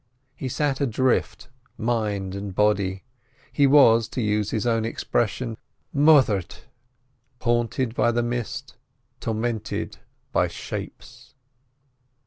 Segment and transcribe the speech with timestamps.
[0.35, 1.47] He sat adrift
[1.77, 3.03] mind and body.
[3.51, 5.57] He was, to use his own expression,
[5.93, 6.55] "moithered."
[7.41, 8.77] Haunted by the mist,
[9.19, 9.97] tormented
[10.31, 11.35] by "shapes."